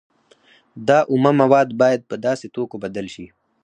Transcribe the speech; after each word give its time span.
دا 0.87 0.99
اومه 1.11 1.31
مواد 1.41 1.69
باید 1.81 2.01
په 2.09 2.15
داسې 2.25 2.45
توکو 2.55 2.75
بدل 2.83 3.05
شي 3.15 3.25